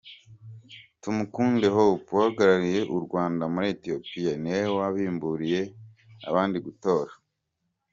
[1.01, 5.61] Tumukunde Hope uhagarariye u Rwanda muri Ethiopie niwe wabimburiye
[6.29, 7.11] abandi gutora.